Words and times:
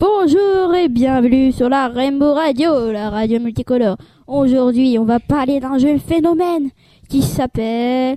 Bonjour 0.00 0.74
et 0.74 0.88
bienvenue 0.88 1.52
sur 1.52 1.68
la 1.68 1.88
Rainbow 1.88 2.32
Radio, 2.32 2.90
la 2.90 3.10
radio 3.10 3.38
multicolore. 3.38 3.98
Aujourd'hui, 4.26 4.98
on 4.98 5.04
va 5.04 5.20
parler 5.20 5.60
d'un 5.60 5.76
jeu 5.76 5.98
phénomène 5.98 6.70
qui 7.10 7.20
s'appelle 7.20 8.16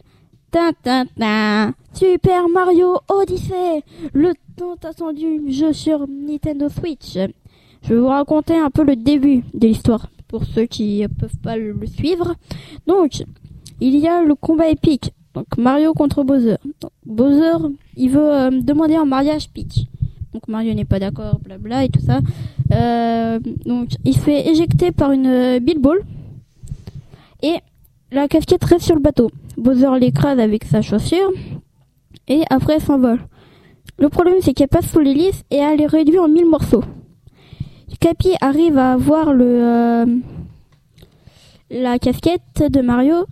Tintin 0.50 1.74
Super 1.94 2.48
Mario 2.48 3.00
Odyssey, 3.10 3.84
le 4.14 4.32
tant 4.56 4.76
attendu 4.82 5.42
jeu 5.52 5.74
sur 5.74 6.08
Nintendo 6.08 6.70
Switch. 6.70 7.16
Je 7.82 7.94
vais 7.94 8.00
vous 8.00 8.08
raconter 8.08 8.58
un 8.58 8.70
peu 8.70 8.86
le 8.86 8.96
début 8.96 9.44
de 9.54 9.68
l'histoire 9.68 10.08
pour 10.30 10.46
ceux 10.46 10.68
qui 10.68 11.02
ne 11.02 11.08
peuvent 11.08 11.40
pas 11.44 11.58
le 11.58 11.76
suivre. 11.86 12.36
Donc, 12.88 13.26
il 13.82 13.98
y 13.98 14.08
a 14.08 14.24
le 14.24 14.36
combat 14.36 14.70
épique. 14.70 15.12
Donc 15.34 15.48
Mario 15.58 15.94
contre 15.94 16.24
Bowser. 16.24 16.56
Donc, 16.80 16.92
Bowser, 17.06 17.68
il 17.98 18.10
veut 18.10 18.32
euh, 18.32 18.52
demander 18.52 18.98
en 18.98 19.06
mariage 19.06 19.50
Peach. 19.50 19.88
Donc 20.34 20.48
Mario 20.48 20.74
n'est 20.74 20.86
pas 20.86 21.00
d'accord, 21.00 21.40
blabla 21.40 21.84
et 21.84 21.90
tout 21.90 22.00
ça. 22.00 22.20
Euh, 22.72 23.40
donc 23.66 23.90
il 24.04 24.14
se 24.14 24.20
fait 24.20 24.50
éjecter 24.50 24.92
par 24.92 25.12
une 25.12 25.28
euh, 25.28 25.60
Bill 25.60 25.80
Ball. 25.80 26.00
Et 27.42 27.58
la 28.12 28.28
casquette 28.28 28.64
reste 28.64 28.86
sur 28.86 28.96
le 28.96 29.02
bateau. 29.02 29.30
Bowser 29.58 30.00
l'écrase 30.00 30.40
avec 30.40 30.64
sa 30.64 30.82
chaussure. 30.82 31.32
Et 32.28 32.42
après 32.50 32.80
s'envole. 32.80 33.20
Le 34.00 34.10
problème 34.10 34.38
c'est 34.42 34.54
qu'elle 34.54 34.70
passe 34.70 34.90
sous 34.90 35.00
l'hélice 35.00 35.44
et 35.52 35.58
elle 35.58 35.82
est 35.82 35.88
réduite 35.88 36.20
en 36.20 36.28
mille 36.28 36.50
morceaux. 36.50 36.84
Capi 38.04 38.34
arrive 38.42 38.78
à 38.78 38.98
voir 38.98 39.32
le 39.34 39.46
euh, 39.46 40.06
la 41.70 42.00
casquette 42.00 42.64
de 42.70 42.82
Mario 42.82 43.26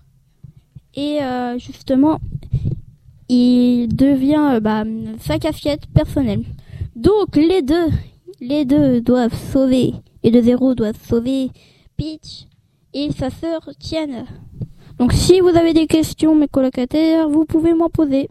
et 0.95 1.21
euh, 1.21 1.57
justement 1.57 2.19
il 3.27 3.87
devient 3.89 4.59
bah, 4.61 4.83
sa 5.19 5.39
casquette 5.39 5.87
personnelle. 5.93 6.43
Donc 6.95 7.35
les 7.35 7.61
deux, 7.61 7.89
les 8.41 8.65
deux 8.65 9.01
doivent 9.01 9.37
sauver 9.51 9.93
et 10.23 10.31
de 10.31 10.41
zéro 10.41 10.75
doivent 10.75 10.99
sauver 11.07 11.49
Peach 11.97 12.47
et 12.93 13.11
sa 13.11 13.29
sœur 13.29 13.69
Tiana. 13.79 14.25
Donc 14.97 15.13
si 15.13 15.39
vous 15.39 15.49
avez 15.49 15.73
des 15.73 15.87
questions 15.87 16.35
mes 16.35 16.47
colocataires, 16.47 17.29
vous 17.29 17.45
pouvez 17.45 17.73
m'en 17.73 17.89
poser. 17.89 18.29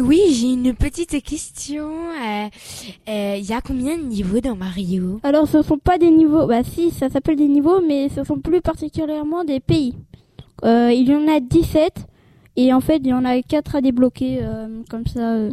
Oui, 0.00 0.20
j'ai 0.30 0.52
une 0.52 0.74
petite 0.74 1.22
question. 1.22 1.90
Il 2.14 2.48
euh, 2.48 2.48
euh, 3.08 3.36
y 3.36 3.52
a 3.52 3.60
combien 3.60 3.96
de 3.98 4.02
niveaux 4.04 4.40
dans 4.40 4.54
Mario? 4.54 5.20
Alors 5.22 5.48
ce 5.48 5.62
sont 5.62 5.78
pas 5.78 5.98
des 5.98 6.10
niveaux, 6.10 6.46
bah 6.46 6.62
si 6.62 6.90
ça 6.90 7.08
s'appelle 7.08 7.36
des 7.36 7.48
niveaux, 7.48 7.80
mais 7.86 8.08
ce 8.08 8.22
sont 8.22 8.38
plus 8.38 8.60
particulièrement 8.60 9.44
des 9.44 9.60
pays. 9.60 9.94
Euh, 10.64 10.92
il 10.92 11.08
y 11.08 11.14
en 11.14 11.26
a 11.26 11.40
17 11.40 12.06
et 12.56 12.72
en 12.72 12.80
fait 12.80 12.98
il 12.98 13.08
y 13.08 13.14
en 13.14 13.24
a 13.24 13.42
4 13.42 13.76
à 13.76 13.80
débloquer 13.80 14.40
comme 14.88 15.06
ça. 15.06 15.48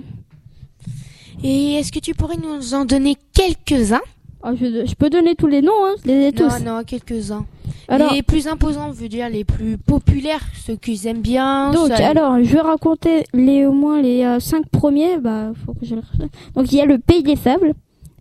Euh. 1.44 1.48
Et 1.48 1.74
est-ce 1.76 1.92
que 1.92 2.00
tu 2.00 2.14
pourrais 2.14 2.38
nous 2.38 2.74
en 2.74 2.86
donner 2.86 3.16
quelques-uns? 3.34 4.02
Ah, 4.42 4.54
je, 4.56 4.86
je 4.86 4.96
peux 4.96 5.10
donner 5.10 5.36
tous 5.36 5.48
les 5.48 5.62
noms, 5.62 5.86
hein, 5.86 5.96
je 6.04 6.08
les 6.10 6.28
ai 6.28 6.32
tous. 6.32 6.48
Non, 6.64 6.78
non, 6.78 6.84
quelques-uns. 6.84 7.46
Alors, 7.90 8.14
Les 8.14 8.24
plus 8.24 8.48
imposants, 8.48 8.92
veut 8.92 9.10
dire 9.10 9.30
les 9.30 9.44
plus 9.44 9.78
populaires, 9.78 10.42
ceux 10.66 10.76
qu'ils 10.76 11.08
aiment 11.08 11.22
bien. 11.22 11.72
donc, 11.72 11.92
alors, 11.92 12.38
je 12.42 12.54
vais 12.54 12.62
raconter 12.62 13.24
les 13.34 13.66
au 13.66 13.74
moins 13.74 14.02
les 14.02 14.38
5 14.40 14.68
premiers. 14.70 15.18
Bah, 15.18 15.52
faut 15.66 15.74
que 15.74 15.86
je. 15.86 15.96
Donc, 16.56 16.72
il 16.72 16.76
y 16.78 16.82
a 16.82 16.86
le 16.86 17.00
Pays 17.00 17.24
des 17.24 17.36
Sables, 17.36 17.74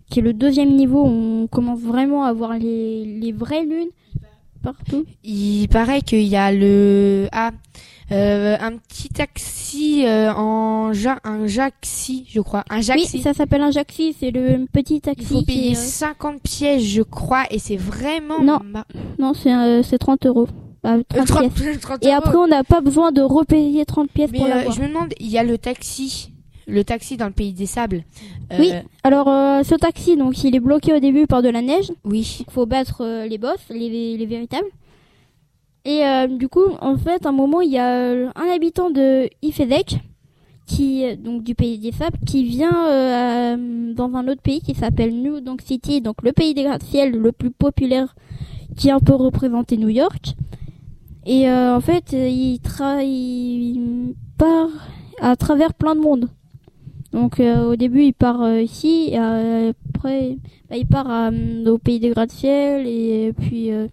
qui 0.09 0.19
est 0.19 0.23
le 0.23 0.33
deuxième 0.33 0.75
niveau. 0.75 1.03
On 1.05 1.47
commence 1.47 1.79
vraiment 1.79 2.23
à 2.25 2.33
voir 2.33 2.57
les, 2.57 3.05
les 3.05 3.31
vraies 3.31 3.63
lunes 3.63 3.89
partout. 4.61 5.05
Il 5.23 5.67
paraît 5.69 6.01
qu'il 6.01 6.23
y 6.23 6.35
a 6.35 6.51
le 6.51 7.27
ah 7.31 7.51
euh, 8.11 8.57
un 8.59 8.75
petit 8.77 9.09
taxi 9.09 10.03
euh, 10.05 10.33
en 10.33 10.93
ja 10.93 11.19
un 11.23 11.45
jaxi, 11.45 12.25
je 12.27 12.41
crois, 12.41 12.63
un 12.71 12.77
Oui, 12.77 12.83
jaxi. 12.83 13.21
ça 13.21 13.33
s'appelle 13.35 13.61
un 13.61 13.69
Jaxi. 13.71 14.15
C'est 14.19 14.31
le 14.31 14.65
petit 14.65 14.99
taxi. 14.99 15.21
Il 15.21 15.27
faut 15.27 15.41
payer 15.43 15.71
est, 15.73 15.77
euh, 15.77 15.79
50 15.79 16.41
pièces, 16.41 16.83
je 16.83 17.03
crois, 17.03 17.43
et 17.51 17.59
c'est 17.59 17.77
vraiment 17.77 18.41
Non. 18.41 18.59
Non, 19.19 19.33
c'est 19.35 19.53
euh, 19.53 19.83
c'est 19.83 19.99
30 19.99 20.25
euros. 20.25 20.47
Bah, 20.83 20.95
30 21.07 21.19
Euh, 21.19 21.25
30 21.25 21.53
pièces. 21.53 21.79
30 21.81 22.03
Et 22.03 22.07
euros. 22.07 22.15
après, 22.17 22.35
on 22.37 22.47
n'a 22.47 22.63
pas 22.63 22.81
besoin 22.81 23.11
de 23.11 23.21
repayer 23.21 23.85
30 23.85 24.09
pièces 24.11 24.31
Mais 24.31 24.39
pour 24.39 24.47
euh, 24.47 24.49
l'avoir. 24.55 24.73
je 24.75 24.81
me 24.81 24.87
demande, 24.87 25.13
il 25.19 25.27
y 25.27 25.37
a 25.37 25.43
le 25.43 25.57
taxi, 25.59 26.33
le 26.69 26.83
taxi 26.83 27.17
dans 27.17 27.25
le 27.27 27.33
pays 27.33 27.53
des 27.53 27.65
sables. 27.65 28.03
Euh, 28.51 28.57
Oui. 28.59 28.71
Alors, 29.03 29.27
euh, 29.27 29.63
ce 29.63 29.75
taxi, 29.75 30.15
donc, 30.15 30.43
il 30.43 30.55
est 30.55 30.59
bloqué 30.59 30.93
au 30.93 30.99
début 30.99 31.27
par 31.27 31.41
de 31.41 31.49
la 31.49 31.61
neige. 31.61 31.91
Oui. 32.05 32.43
Il 32.47 32.51
faut 32.51 32.65
battre 32.65 33.01
euh, 33.01 33.25
les 33.27 33.37
boss, 33.37 33.59
les, 33.69 34.17
les 34.17 34.25
véritables. 34.25 34.67
Et 35.85 36.03
du 36.27 36.49
coup, 36.49 36.65
en 36.81 36.97
fait, 36.97 37.25
à 37.25 37.29
un 37.29 37.31
moment, 37.31 37.61
il 37.61 37.71
y 37.71 37.79
a 37.79 38.11
un 38.11 38.49
habitant 38.53 38.91
de 38.91 39.27
Ifedek, 39.41 39.97
qui, 40.67 41.17
donc 41.17 41.41
du 41.41 41.55
pays 41.55 41.79
des 41.79 41.93
sables, 41.93 42.17
qui 42.27 42.43
vient 42.43 43.57
dans 43.95 44.13
un 44.13 44.27
autre 44.27 44.41
pays 44.41 44.61
qui 44.61 44.75
s'appelle 44.75 45.15
New 45.19 45.39
Donk 45.39 45.61
City, 45.61 46.01
donc 46.01 46.17
le 46.21 46.31
pays 46.31 46.53
des 46.53 46.63
gratte-ciel 46.63 47.11
le 47.11 47.31
plus 47.31 47.49
populaire, 47.49 48.13
qui 48.75 48.91
a 48.91 48.95
un 48.95 48.99
peu 48.99 49.15
représenté 49.15 49.77
New 49.77 49.89
York. 49.89 50.35
Et 51.25 51.49
en 51.49 51.81
fait, 51.81 52.11
il, 52.11 52.59
tra 52.59 53.01
il 53.01 54.13
part 54.37 54.69
à 55.21 55.35
travers 55.37 55.73
plein 55.73 55.95
de 55.95 56.01
monde. 56.01 56.29
Donc 57.13 57.39
euh, 57.39 57.71
au 57.71 57.75
début, 57.75 58.03
il 58.03 58.13
part 58.13 58.41
euh, 58.43 58.61
ici, 58.61 59.09
et 59.11 59.19
euh, 59.19 59.73
après, 59.95 60.37
bah, 60.69 60.77
il 60.77 60.85
part 60.85 61.09
euh, 61.09 61.65
au 61.65 61.77
pays 61.77 61.99
des 61.99 62.09
gratte-ciel, 62.09 62.85
et 62.87 63.33
puis 63.33 63.71
euh, 63.71 63.87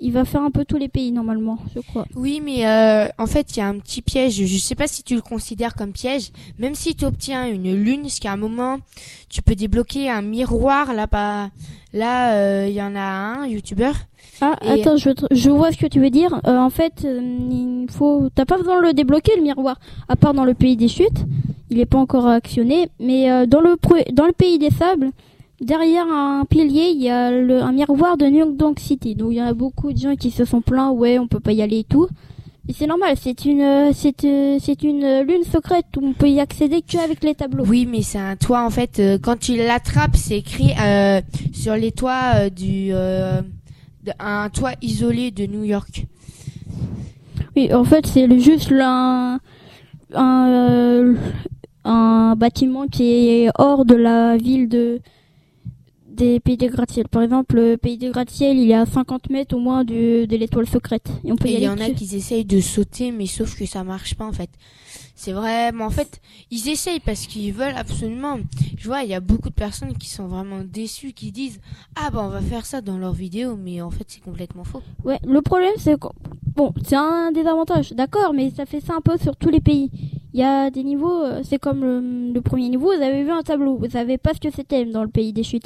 il 0.00 0.12
va 0.12 0.24
faire 0.24 0.42
un 0.42 0.50
peu 0.50 0.64
tous 0.64 0.76
les 0.76 0.88
pays 0.88 1.12
normalement, 1.12 1.58
je 1.74 1.80
crois. 1.80 2.06
Oui, 2.14 2.40
mais 2.44 2.66
euh, 2.66 3.06
en 3.18 3.26
fait, 3.26 3.56
il 3.56 3.60
y 3.60 3.62
a 3.62 3.68
un 3.68 3.78
petit 3.78 4.02
piège. 4.02 4.44
Je 4.44 4.58
sais 4.58 4.74
pas 4.74 4.86
si 4.86 5.02
tu 5.02 5.14
le 5.14 5.22
considères 5.22 5.74
comme 5.74 5.92
piège. 5.92 6.32
Même 6.58 6.74
si 6.74 6.94
tu 6.94 7.04
obtiens 7.06 7.46
une 7.48 7.74
lune, 7.74 8.02
parce 8.02 8.18
qu'à 8.18 8.32
un 8.32 8.36
moment, 8.36 8.78
tu 9.30 9.40
peux 9.42 9.54
débloquer 9.54 10.10
un 10.10 10.20
miroir. 10.22 10.92
Là, 10.92 11.06
pas 11.06 11.50
là, 11.94 12.34
euh, 12.34 12.66
il 12.68 12.74
y 12.74 12.82
en 12.82 12.94
a 12.94 13.00
un 13.00 13.46
youtubeur. 13.46 13.94
Ah, 14.42 14.56
Et- 14.64 14.82
attends, 14.82 14.96
je, 14.98 15.10
je 15.30 15.48
vois 15.50 15.72
ce 15.72 15.78
que 15.78 15.86
tu 15.86 15.98
veux 16.00 16.10
dire. 16.10 16.40
Euh, 16.46 16.58
en 16.58 16.68
fait, 16.70 17.04
euh, 17.06 17.20
il 17.50 17.86
faut, 17.90 18.28
t'as 18.34 18.44
pas 18.44 18.58
besoin 18.58 18.76
de 18.80 18.86
le 18.88 18.92
débloquer 18.92 19.32
le 19.36 19.42
miroir, 19.42 19.78
à 20.08 20.16
part 20.16 20.34
dans 20.34 20.44
le 20.44 20.52
pays 20.54 20.76
des 20.76 20.88
chutes. 20.88 21.24
Il 21.70 21.80
est 21.80 21.86
pas 21.86 21.98
encore 21.98 22.26
actionné, 22.28 22.88
mais 23.00 23.30
euh, 23.30 23.46
dans 23.46 23.60
le 23.60 23.76
dans 24.12 24.26
le 24.26 24.32
pays 24.32 24.58
des 24.58 24.70
sables, 24.70 25.10
derrière 25.60 26.06
un 26.06 26.44
pilier, 26.48 26.90
il 26.94 27.02
y 27.02 27.10
a 27.10 27.30
le, 27.30 27.60
un 27.60 27.72
miroir 27.72 28.16
de 28.16 28.26
New 28.26 28.52
Donk 28.52 28.78
City. 28.78 29.14
Donc 29.14 29.32
il 29.32 29.36
y 29.36 29.40
a 29.40 29.52
beaucoup 29.52 29.92
de 29.92 29.98
gens 29.98 30.14
qui 30.16 30.30
se 30.30 30.44
sont 30.44 30.60
plaints, 30.60 30.90
ouais, 30.90 31.18
on 31.18 31.26
peut 31.26 31.40
pas 31.40 31.52
y 31.52 31.62
aller 31.62 31.80
et 31.80 31.84
tout. 31.84 32.06
Et 32.68 32.72
c'est 32.72 32.86
normal, 32.88 33.14
c'est 33.20 33.44
une, 33.44 33.60
euh, 33.62 33.90
c'est, 33.94 34.24
euh, 34.24 34.58
c'est 34.60 34.82
une 34.82 35.20
lune 35.20 35.44
secrète 35.44 35.86
où 35.96 36.04
on 36.04 36.12
peut 36.14 36.28
y 36.28 36.40
accéder 36.40 36.82
que 36.82 36.98
avec 36.98 37.22
les 37.22 37.34
tableaux. 37.36 37.64
Oui, 37.64 37.86
mais 37.88 38.02
c'est 38.02 38.18
un 38.18 38.34
toit 38.36 38.64
en 38.64 38.70
fait. 38.70 38.98
euh, 38.98 39.18
quand 39.22 39.38
tu 39.38 39.56
l'attrapes, 39.56 40.16
c'est 40.16 40.38
écrit 40.38 40.72
euh, 40.80 41.20
sur 41.52 41.74
les 41.76 41.92
toits 41.92 42.32
euh, 42.34 42.50
du 42.50 42.88
euh, 42.92 43.40
un 44.18 44.48
toit 44.50 44.72
isolé 44.82 45.30
de 45.30 45.46
New 45.46 45.62
York. 45.64 46.06
Oui, 47.56 47.72
en 47.72 47.84
fait, 47.84 48.04
c'est 48.06 48.28
juste 48.38 48.72
un, 48.72 49.38
un, 50.12 50.48
euh, 50.48 51.14
un 51.86 52.34
bâtiment 52.36 52.86
qui 52.88 53.28
est 53.28 53.50
hors 53.56 53.84
de 53.84 53.94
la 53.94 54.36
ville 54.36 54.68
de 54.68 55.00
des 56.16 56.40
pays 56.40 56.56
des 56.56 56.68
gratte-ciel. 56.68 57.08
Par 57.08 57.22
exemple, 57.22 57.56
le 57.56 57.76
pays 57.76 57.98
des 57.98 58.08
gratte-ciel, 58.08 58.56
il 58.58 58.70
est 58.70 58.74
à 58.74 58.86
50 58.86 59.28
mètres 59.30 59.54
au 59.54 59.58
moins 59.58 59.84
du, 59.84 60.26
de 60.26 60.36
l'étoile 60.36 60.66
secrète. 60.66 61.08
Et 61.24 61.30
on 61.30 61.36
peut 61.36 61.48
y 61.48 61.52
il 61.52 61.62
y 61.62 61.68
en 61.68 61.78
a 61.78 61.90
qui 61.90 62.16
essayent 62.16 62.46
de 62.46 62.60
sauter, 62.60 63.12
mais 63.12 63.26
sauf 63.26 63.56
que 63.56 63.66
ça 63.66 63.84
marche 63.84 64.14
pas 64.14 64.24
en 64.24 64.32
fait. 64.32 64.50
C'est 65.14 65.32
vraiment, 65.32 65.86
en 65.86 65.90
fait, 65.90 66.20
ils 66.50 66.68
essayent 66.68 67.00
parce 67.00 67.26
qu'ils 67.26 67.52
veulent 67.52 67.76
absolument. 67.76 68.38
Je 68.76 68.86
vois, 68.86 69.02
il 69.02 69.10
y 69.10 69.14
a 69.14 69.20
beaucoup 69.20 69.48
de 69.48 69.54
personnes 69.54 69.96
qui 69.96 70.08
sont 70.08 70.26
vraiment 70.26 70.62
déçues, 70.64 71.12
qui 71.12 71.32
disent 71.32 71.60
ah 71.96 72.10
bah 72.10 72.22
on 72.22 72.28
va 72.28 72.40
faire 72.40 72.66
ça 72.66 72.80
dans 72.80 72.98
leur 72.98 73.12
vidéo, 73.12 73.56
mais 73.56 73.80
en 73.80 73.90
fait 73.90 74.04
c'est 74.08 74.22
complètement 74.22 74.64
faux. 74.64 74.82
Ouais, 75.04 75.18
le 75.26 75.40
problème, 75.42 75.74
c'est 75.78 75.98
que, 75.98 76.08
bon, 76.54 76.72
c'est 76.82 76.96
un 76.96 77.30
désavantage, 77.32 77.92
d'accord, 77.92 78.32
mais 78.34 78.50
ça 78.50 78.66
fait 78.66 78.80
ça 78.80 78.94
un 78.94 79.00
peu 79.00 79.16
sur 79.18 79.36
tous 79.36 79.50
les 79.50 79.60
pays. 79.60 79.90
Il 80.36 80.40
y 80.40 80.42
a 80.42 80.68
des 80.68 80.84
niveaux, 80.84 81.22
euh, 81.24 81.40
c'est 81.44 81.58
comme 81.58 81.80
le, 81.80 82.32
le 82.34 82.40
premier 82.42 82.68
niveau, 82.68 82.94
vous 82.94 83.02
avez 83.02 83.24
vu 83.24 83.30
un 83.30 83.40
tableau, 83.40 83.78
vous 83.78 83.88
savez 83.88 84.18
pas 84.18 84.34
ce 84.34 84.40
que 84.40 84.50
c'était 84.54 84.84
dans 84.84 85.02
le 85.02 85.08
pays 85.08 85.32
des 85.32 85.42
chutes. 85.42 85.64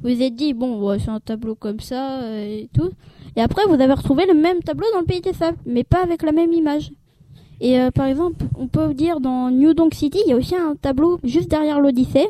Vous 0.00 0.08
vous 0.08 0.22
êtes 0.22 0.34
dit, 0.34 0.54
bon, 0.54 0.80
ouais, 0.82 0.98
c'est 0.98 1.10
un 1.10 1.20
tableau 1.20 1.54
comme 1.54 1.80
ça, 1.80 2.22
euh, 2.22 2.46
et 2.62 2.70
tout. 2.74 2.92
Et 3.36 3.42
après, 3.42 3.66
vous 3.68 3.74
avez 3.74 3.92
retrouvé 3.92 4.24
le 4.24 4.32
même 4.32 4.60
tableau 4.62 4.86
dans 4.94 5.00
le 5.00 5.04
pays 5.04 5.20
des 5.20 5.34
sables, 5.34 5.58
mais 5.66 5.84
pas 5.84 6.02
avec 6.02 6.22
la 6.22 6.32
même 6.32 6.50
image. 6.54 6.92
Et 7.60 7.78
euh, 7.78 7.90
par 7.90 8.06
exemple, 8.06 8.46
on 8.58 8.68
peut 8.68 8.94
dire 8.94 9.20
dans 9.20 9.50
New 9.50 9.74
Donk 9.74 9.92
City, 9.92 10.18
il 10.24 10.30
y 10.30 10.32
a 10.32 10.36
aussi 10.36 10.56
un 10.56 10.76
tableau 10.76 11.20
juste 11.22 11.50
derrière 11.50 11.78
l'Odyssée. 11.78 12.28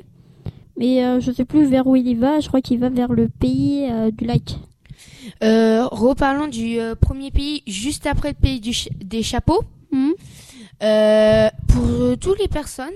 Mais 0.76 1.04
euh, 1.04 1.20
je 1.20 1.30
sais 1.30 1.44
plus 1.44 1.66
vers 1.66 1.86
où 1.86 1.94
il 1.94 2.08
y 2.08 2.16
va, 2.16 2.40
je 2.40 2.48
crois 2.48 2.62
qu'il 2.62 2.80
va 2.80 2.88
vers 2.88 3.12
le 3.12 3.28
pays 3.28 3.86
euh, 3.88 4.10
du 4.10 4.24
lac. 4.26 4.56
Reparlons 5.40 6.48
du 6.48 6.78
premier 7.00 7.30
pays 7.30 7.62
juste 7.68 8.06
après 8.08 8.30
le 8.30 8.34
pays 8.34 8.58
du 8.58 8.72
ch- 8.72 8.88
des 8.98 9.22
chapeaux. 9.22 9.62
Mhm. 9.92 10.14
Euh, 10.82 11.48
pour 11.68 11.86
euh, 11.86 12.16
toutes 12.16 12.38
les 12.38 12.48
personnes 12.48 12.94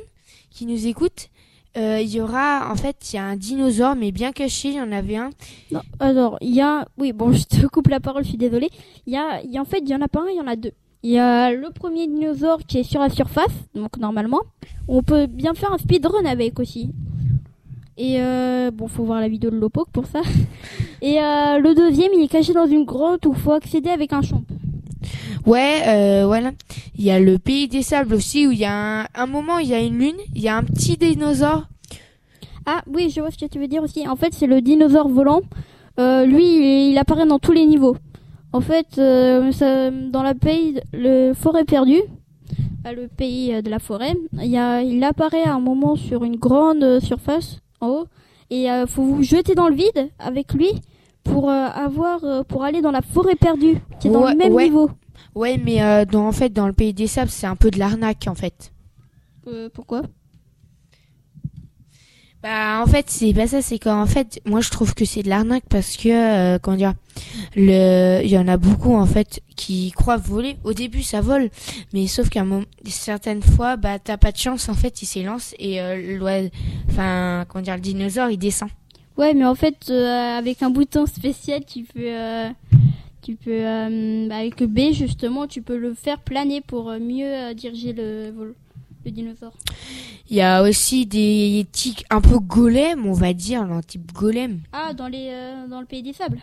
qui 0.50 0.66
nous 0.66 0.86
écoutent, 0.86 1.30
euh, 1.76 2.00
il 2.00 2.08
y 2.08 2.20
aura 2.20 2.70
en 2.70 2.74
fait 2.74 3.12
il 3.12 3.16
y 3.16 3.18
a 3.18 3.24
un 3.24 3.36
dinosaure 3.36 3.94
mais 3.94 4.12
bien 4.12 4.32
caché, 4.32 4.68
il 4.68 4.74
y 4.74 4.80
en 4.80 4.92
avait 4.92 5.16
un. 5.16 5.30
Non, 5.70 5.80
alors, 5.98 6.36
il 6.40 6.54
y 6.54 6.60
a, 6.60 6.86
oui, 6.98 7.12
bon, 7.12 7.32
je 7.32 7.44
te 7.44 7.66
coupe 7.66 7.88
la 7.88 8.00
parole, 8.00 8.24
je 8.24 8.30
suis 8.30 8.38
désolée. 8.38 8.70
Il 9.06 9.14
y 9.14 9.16
a, 9.16 9.42
y 9.42 9.58
en 9.58 9.64
fait, 9.64 9.78
il 9.78 9.88
y 9.88 9.94
en 9.94 10.00
a 10.02 10.08
pas 10.08 10.20
un, 10.20 10.28
il 10.28 10.36
y 10.36 10.40
en 10.40 10.46
a 10.46 10.56
deux. 10.56 10.72
Il 11.02 11.10
y 11.10 11.18
a 11.18 11.52
le 11.52 11.70
premier 11.70 12.06
dinosaure 12.06 12.58
qui 12.66 12.78
est 12.78 12.82
sur 12.82 13.00
la 13.00 13.08
surface, 13.08 13.54
donc 13.74 13.96
normalement. 13.96 14.40
On 14.86 15.02
peut 15.02 15.26
bien 15.26 15.54
faire 15.54 15.72
un 15.72 15.78
speedrun 15.78 16.26
avec 16.26 16.60
aussi. 16.60 16.90
Et 17.96 18.20
euh, 18.20 18.70
bon, 18.70 18.86
faut 18.86 19.04
voir 19.04 19.20
la 19.20 19.28
vidéo 19.28 19.50
de 19.50 19.56
Lopok 19.56 19.88
pour 19.90 20.06
ça. 20.06 20.20
Et 21.02 21.14
le 21.14 21.74
deuxième, 21.74 22.12
il 22.12 22.24
est 22.24 22.28
caché 22.28 22.52
dans 22.52 22.66
une 22.66 22.84
grotte 22.84 23.24
où 23.24 23.32
faut 23.32 23.52
accéder 23.52 23.88
avec 23.88 24.12
un 24.12 24.20
champ. 24.20 24.42
Ouais, 25.46 25.82
euh, 25.86 26.24
voilà. 26.26 26.52
Il 26.98 27.04
y 27.04 27.10
a 27.10 27.18
le 27.20 27.38
pays 27.38 27.68
des 27.68 27.82
sables 27.82 28.14
aussi 28.14 28.46
où 28.46 28.52
il 28.52 28.58
y 28.58 28.64
a 28.64 29.00
un, 29.02 29.06
un 29.14 29.26
moment, 29.26 29.58
il 29.58 29.68
y 29.68 29.74
a 29.74 29.80
une 29.80 29.98
lune, 29.98 30.16
il 30.34 30.42
y 30.42 30.48
a 30.48 30.56
un 30.56 30.62
petit 30.62 30.96
dinosaure. 30.96 31.64
Ah 32.66 32.82
oui, 32.92 33.10
je 33.10 33.20
vois 33.20 33.30
ce 33.30 33.38
que 33.38 33.46
tu 33.46 33.58
veux 33.58 33.68
dire 33.68 33.82
aussi. 33.82 34.06
En 34.06 34.16
fait, 34.16 34.32
c'est 34.34 34.46
le 34.46 34.60
dinosaure 34.60 35.08
volant. 35.08 35.40
Euh, 35.98 36.24
lui, 36.26 36.44
il, 36.44 36.90
il 36.92 36.98
apparaît 36.98 37.26
dans 37.26 37.38
tous 37.38 37.52
les 37.52 37.64
niveaux. 37.66 37.96
En 38.52 38.60
fait, 38.60 38.98
euh, 38.98 39.50
ça- 39.52 39.90
dans 39.90 40.22
la 40.22 40.34
pays, 40.34 40.80
le 40.92 41.32
forêt 41.34 41.64
perdue, 41.64 42.02
le 42.84 43.06
pays 43.08 43.54
euh, 43.54 43.62
de 43.62 43.70
la 43.70 43.78
forêt, 43.78 44.14
il, 44.34 44.46
y 44.50 44.56
a, 44.58 44.82
il 44.82 45.02
apparaît 45.04 45.44
à 45.44 45.54
un 45.54 45.60
moment 45.60 45.96
sur 45.96 46.24
une 46.24 46.36
grande 46.36 46.82
euh, 46.82 47.00
surface 47.00 47.60
en 47.80 47.88
haut, 47.88 48.06
et 48.50 48.70
euh, 48.70 48.86
faut 48.86 49.02
vous 49.02 49.22
jeter 49.22 49.54
dans 49.54 49.68
le 49.68 49.74
vide 49.76 50.10
avec 50.18 50.52
lui 50.52 50.70
pour 51.22 51.48
euh, 51.48 51.66
avoir, 51.72 52.24
euh, 52.24 52.42
pour 52.42 52.64
aller 52.64 52.80
dans 52.82 52.90
la 52.90 53.02
forêt 53.02 53.36
perdue, 53.36 53.78
qui 54.00 54.08
est 54.08 54.10
dans 54.10 54.24
Ouais, 54.24 54.32
le 54.32 54.36
même 54.36 54.52
ouais. 54.52 54.64
niveau. 54.64 54.90
Ouais, 55.40 55.56
mais 55.56 55.82
euh, 55.82 56.04
dans, 56.04 56.26
en 56.28 56.32
fait, 56.32 56.50
dans 56.52 56.66
le 56.66 56.74
pays 56.74 56.92
des 56.92 57.06
sables, 57.06 57.30
c'est 57.30 57.46
un 57.46 57.56
peu 57.56 57.70
de 57.70 57.78
l'arnaque 57.78 58.26
en 58.28 58.34
fait. 58.34 58.72
Euh, 59.46 59.68
pourquoi? 59.72 60.02
Bah 62.42 62.80
en 62.82 62.86
fait 62.86 63.04
c'est 63.10 63.34
pas 63.34 63.46
ça, 63.46 63.60
c'est 63.60 63.78
qu'en 63.78 64.06
fait 64.06 64.40
moi 64.46 64.62
je 64.62 64.70
trouve 64.70 64.94
que 64.94 65.04
c'est 65.04 65.22
de 65.22 65.28
l'arnaque 65.28 65.64
parce 65.68 65.98
que 65.98 66.08
euh, 66.08 66.58
comment 66.58 66.78
dire, 66.78 66.94
le 67.54 68.20
il 68.24 68.30
y 68.30 68.38
en 68.38 68.48
a 68.48 68.56
beaucoup 68.56 68.94
en 68.94 69.04
fait 69.04 69.42
qui 69.56 69.90
croient 69.92 70.16
voler. 70.16 70.56
Au 70.64 70.72
début 70.72 71.02
ça 71.02 71.20
vole, 71.20 71.50
mais 71.92 72.06
sauf 72.06 72.30
qu'à 72.30 72.40
un 72.40 72.44
moment 72.44 72.64
certaines 72.86 73.42
fois 73.42 73.76
bah 73.76 73.98
t'as 73.98 74.16
pas 74.16 74.32
de 74.32 74.38
chance 74.38 74.70
en 74.70 74.74
fait 74.74 75.02
il 75.02 75.06
s'élance 75.06 75.54
et 75.58 75.82
euh, 75.82 76.16
l'oie- 76.18 76.48
enfin 76.88 77.44
comment 77.48 77.62
dire 77.62 77.74
le 77.74 77.82
dinosaure 77.82 78.30
il 78.30 78.38
descend. 78.38 78.70
Ouais, 79.18 79.34
mais 79.34 79.44
en 79.44 79.54
fait, 79.54 79.76
euh, 79.90 80.38
avec 80.38 80.62
un 80.62 80.70
bouton 80.70 81.04
spécial, 81.04 81.62
tu 81.66 81.82
peux, 81.82 82.00
euh, 82.06 82.48
tu 83.22 83.36
peux, 83.36 83.50
euh, 83.50 84.28
bah, 84.28 84.36
avec 84.36 84.62
B 84.62 84.92
justement, 84.92 85.46
tu 85.46 85.62
peux 85.62 85.76
le 85.76 85.94
faire 85.94 86.20
planer 86.20 86.60
pour 86.60 86.90
euh, 86.90 86.98
mieux 86.98 87.26
euh, 87.26 87.54
diriger 87.54 87.92
le 87.92 88.54
dinosaure. 89.04 89.52
Il 90.28 90.36
y 90.36 90.40
a 90.40 90.62
aussi 90.62 91.06
des 91.06 91.66
tics 91.72 92.04
un 92.10 92.20
peu 92.20 92.38
golem 92.38 93.06
on 93.06 93.12
va 93.12 93.32
dire, 93.32 93.62
un 93.62 93.80
type 93.80 94.12
golem. 94.12 94.60
Ah, 94.72 94.92
dans 94.92 95.08
les, 95.08 95.28
euh, 95.30 95.66
dans 95.66 95.80
le 95.80 95.86
pays 95.86 96.02
des 96.02 96.12
sables. 96.12 96.40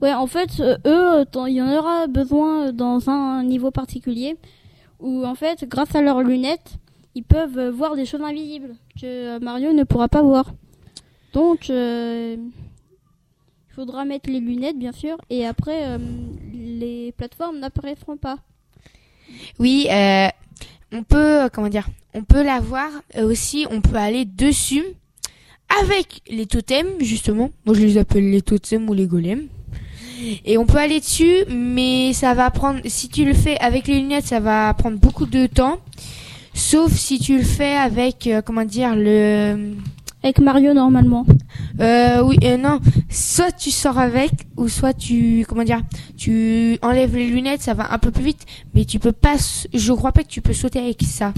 Ouais, 0.00 0.12
en 0.12 0.26
fait, 0.26 0.60
eux, 0.60 1.24
il 1.46 1.52
y 1.54 1.62
en 1.62 1.72
aura 1.72 2.08
besoin 2.08 2.72
dans 2.72 3.08
un 3.08 3.44
niveau 3.44 3.70
particulier 3.70 4.36
où, 4.98 5.24
en 5.24 5.36
fait, 5.36 5.64
grâce 5.68 5.94
à 5.94 6.02
leurs 6.02 6.22
lunettes, 6.22 6.78
ils 7.14 7.22
peuvent 7.22 7.68
voir 7.68 7.94
des 7.94 8.04
choses 8.04 8.22
invisibles 8.22 8.74
que 9.00 9.38
Mario 9.38 9.72
ne 9.72 9.84
pourra 9.84 10.08
pas 10.08 10.22
voir. 10.22 10.52
Donc, 11.32 11.70
euh, 11.70 12.36
il 13.72 13.74
faudra 13.74 14.04
mettre 14.04 14.28
les 14.28 14.40
lunettes, 14.40 14.78
bien 14.78 14.92
sûr, 14.92 15.16
et 15.30 15.46
après, 15.46 15.84
euh, 15.84 15.98
les 16.52 17.14
plateformes 17.16 17.58
n'apparaîtront 17.58 18.18
pas. 18.18 18.36
Oui, 19.58 19.86
euh, 19.90 20.28
on 20.92 21.02
peut, 21.02 21.44
euh, 21.44 21.48
comment 21.50 21.70
dire, 21.70 21.88
on 22.12 22.22
peut 22.22 22.42
la 22.42 22.60
voir 22.60 22.90
euh, 23.16 23.30
aussi, 23.30 23.66
on 23.70 23.80
peut 23.80 23.96
aller 23.96 24.26
dessus 24.26 24.84
avec 25.80 26.20
les 26.28 26.44
totems, 26.44 27.00
justement. 27.00 27.48
Moi, 27.64 27.74
je 27.74 27.80
les 27.80 27.96
appelle 27.96 28.30
les 28.30 28.42
totems 28.42 28.90
ou 28.90 28.92
les 28.92 29.06
golems. 29.06 29.48
Et 30.44 30.58
on 30.58 30.66
peut 30.66 30.76
aller 30.76 31.00
dessus, 31.00 31.46
mais 31.48 32.12
ça 32.12 32.34
va 32.34 32.50
prendre, 32.50 32.80
si 32.84 33.08
tu 33.08 33.24
le 33.24 33.32
fais 33.32 33.58
avec 33.58 33.88
les 33.88 34.00
lunettes, 34.00 34.26
ça 34.26 34.38
va 34.38 34.74
prendre 34.74 34.98
beaucoup 34.98 35.24
de 35.24 35.46
temps. 35.46 35.78
Sauf 36.52 36.92
si 36.92 37.18
tu 37.18 37.38
le 37.38 37.42
fais 37.42 37.74
avec, 37.74 38.26
euh, 38.26 38.42
comment 38.42 38.66
dire, 38.66 38.94
le... 38.94 39.72
Avec 40.22 40.40
Mario, 40.40 40.74
normalement. 40.74 41.24
Euh, 41.80 42.22
oui, 42.22 42.36
euh, 42.44 42.56
non. 42.56 42.80
Soit 43.08 43.52
tu 43.52 43.70
sors 43.70 43.98
avec, 43.98 44.30
ou 44.56 44.68
soit 44.68 44.92
tu, 44.94 45.44
comment 45.48 45.64
dire, 45.64 45.82
tu 46.16 46.78
enlèves 46.82 47.16
les 47.16 47.26
lunettes, 47.28 47.62
ça 47.62 47.74
va 47.74 47.92
un 47.92 47.98
peu 47.98 48.10
plus 48.10 48.24
vite. 48.24 48.44
Mais 48.74 48.84
tu 48.84 48.98
peux 48.98 49.12
pas, 49.12 49.36
je 49.72 49.92
crois 49.92 50.12
pas 50.12 50.22
que 50.22 50.28
tu 50.28 50.40
peux 50.42 50.52
sauter 50.52 50.78
avec 50.80 51.02
ça. 51.02 51.32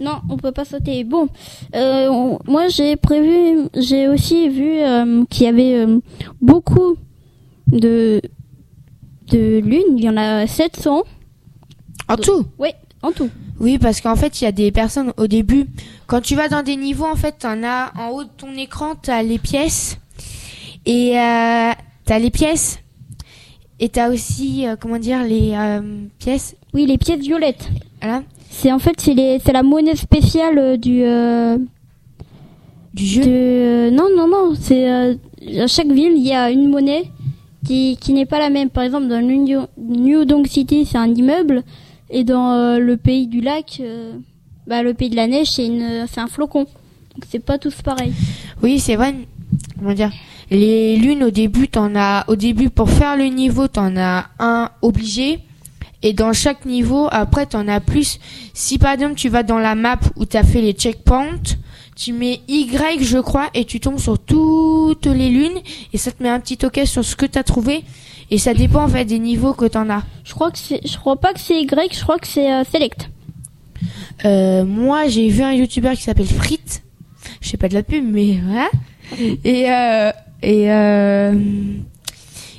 Non, 0.00 0.20
on 0.28 0.36
peut 0.36 0.52
pas 0.52 0.64
sauter. 0.66 1.04
Bon, 1.04 1.28
euh, 1.74 2.08
on- 2.10 2.38
moi 2.46 2.68
j'ai 2.68 2.96
prévu, 2.96 3.68
j'ai 3.74 4.08
aussi 4.08 4.48
vu 4.50 4.78
euh, 4.80 5.24
qu'il 5.30 5.44
y 5.44 5.48
avait 5.48 5.74
euh, 5.74 6.00
beaucoup 6.42 6.96
de 7.68 8.20
de 9.30 9.58
lunes. 9.60 9.96
Il 9.98 10.04
y 10.04 10.08
en 10.10 10.16
a 10.18 10.46
700 10.46 11.02
En 12.08 12.16
tout? 12.16 12.44
en 13.02 13.12
tout. 13.12 13.30
Oui, 13.58 13.78
parce 13.78 14.00
qu'en 14.00 14.16
fait, 14.16 14.40
il 14.40 14.44
y 14.44 14.46
a 14.46 14.52
des 14.52 14.70
personnes 14.70 15.12
au 15.16 15.26
début. 15.26 15.66
Quand 16.06 16.20
tu 16.20 16.34
vas 16.36 16.48
dans 16.48 16.62
des 16.62 16.76
niveaux, 16.76 17.06
en 17.06 17.16
fait, 17.16 17.36
t'en 17.38 17.62
as 17.62 17.92
en 17.98 18.10
haut 18.10 18.24
de 18.24 18.30
ton 18.36 18.52
écran, 18.54 18.94
t'as 19.00 19.22
les 19.22 19.38
pièces 19.38 19.98
et 20.84 21.18
euh, 21.18 21.72
t'as 22.04 22.18
les 22.18 22.30
pièces 22.30 22.78
et 23.80 23.88
t'as 23.88 24.10
aussi, 24.10 24.66
euh, 24.66 24.76
comment 24.78 24.98
dire, 24.98 25.22
les 25.22 25.52
euh, 25.54 25.80
pièces. 26.18 26.56
Oui, 26.72 26.86
les 26.86 26.98
pièces 26.98 27.20
violettes. 27.20 27.68
Voilà, 28.00 28.22
C'est 28.50 28.72
en 28.72 28.78
fait 28.78 29.00
c'est 29.00 29.52
la 29.52 29.62
monnaie 29.62 29.96
spéciale 29.96 30.58
euh, 30.58 30.76
du 30.76 31.02
du 32.94 33.04
jeu. 33.04 33.22
de 33.22 33.90
non 33.90 34.06
non 34.16 34.26
non 34.26 34.54
c'est 34.58 34.88
à 34.88 35.66
chaque 35.66 35.88
ville 35.88 36.14
il 36.16 36.26
y 36.26 36.32
a 36.32 36.50
une 36.50 36.70
monnaie 36.70 37.10
qui 37.66 37.98
qui 38.00 38.12
n'est 38.12 38.26
pas 38.26 38.38
la 38.38 38.50
même. 38.50 38.70
Par 38.70 38.84
exemple 38.84 39.08
dans 39.08 39.20
New, 39.20 39.66
New 39.78 40.24
Donk 40.24 40.46
City 40.46 40.86
c'est 40.86 40.98
un 40.98 41.12
immeuble 41.12 41.62
et 42.10 42.24
dans 42.24 42.52
euh, 42.52 42.78
le 42.78 42.96
pays 42.96 43.26
du 43.26 43.40
lac 43.40 43.78
euh, 43.80 44.12
bah 44.66 44.82
le 44.82 44.94
pays 44.94 45.10
de 45.10 45.16
la 45.16 45.26
neige 45.26 45.50
c'est 45.52 45.66
une 45.66 46.06
c'est 46.10 46.20
un 46.20 46.26
flocon. 46.26 46.66
Donc 47.16 47.24
c'est 47.30 47.38
pas 47.40 47.56
tous 47.56 47.80
pareil. 47.82 48.12
Oui, 48.62 48.78
c'est 48.78 48.96
vrai. 48.96 49.14
Comment 49.78 49.94
dire? 49.94 50.12
Les 50.50 50.96
lunes 50.96 51.24
au 51.24 51.30
début, 51.30 51.66
t'en 51.66 51.96
as 51.96 52.24
au 52.28 52.36
début 52.36 52.68
pour 52.68 52.90
faire 52.90 53.16
le 53.16 53.24
niveau, 53.24 53.68
t'en 53.68 53.96
as 53.96 54.26
un 54.38 54.70
obligé. 54.82 55.40
Et 56.02 56.12
dans 56.12 56.32
chaque 56.34 56.66
niveau, 56.66 57.08
après, 57.10 57.46
t'en 57.46 57.66
as 57.68 57.80
plus. 57.80 58.20
Si 58.52 58.78
par 58.78 58.92
exemple 58.92 59.14
tu 59.14 59.30
vas 59.30 59.42
dans 59.42 59.58
la 59.58 59.74
map 59.74 59.98
où 60.16 60.26
t'as 60.26 60.44
fait 60.44 60.60
les 60.60 60.72
checkpoints, 60.72 61.56
tu 61.96 62.12
mets 62.12 62.42
Y, 62.48 63.02
je 63.02 63.18
crois, 63.18 63.48
et 63.54 63.64
tu 63.64 63.80
tombes 63.80 63.98
sur 63.98 64.18
toutes 64.18 65.06
les 65.06 65.30
lunes, 65.30 65.58
et 65.94 65.98
ça 65.98 66.12
te 66.12 66.22
met 66.22 66.28
un 66.28 66.38
petit 66.38 66.58
OK 66.64 66.80
sur 66.84 67.02
ce 67.02 67.16
que 67.16 67.24
t'as 67.24 67.42
trouvé. 67.42 67.82
Et 68.30 68.38
ça 68.38 68.54
dépend 68.54 68.84
en 68.84 68.88
fait 68.88 69.04
des 69.04 69.18
niveaux 69.18 69.52
que 69.54 69.66
t'en 69.66 69.88
as. 69.90 70.02
Je 70.24 70.32
crois 70.34 70.50
que 70.50 70.58
c'est 70.58 70.80
je 70.86 70.96
crois 70.98 71.16
pas 71.16 71.32
que 71.32 71.40
c'est 71.40 71.60
Y, 71.62 71.94
je 71.94 72.02
crois 72.02 72.18
que 72.18 72.26
c'est 72.26 72.52
euh, 72.52 72.64
Select. 72.64 73.08
Euh, 74.24 74.64
moi, 74.64 75.06
j'ai 75.08 75.28
vu 75.28 75.42
un 75.42 75.52
youtubeur 75.52 75.92
qui 75.94 76.02
s'appelle 76.02 76.26
Frit. 76.26 76.58
Je 77.40 77.48
sais 77.48 77.56
pas 77.56 77.68
de 77.68 77.74
la 77.74 77.82
pub, 77.82 78.04
mais 78.04 78.38
voilà. 78.44 78.68
Et 79.44 79.70
euh, 79.70 80.10
et 80.42 80.72
euh, 80.72 81.34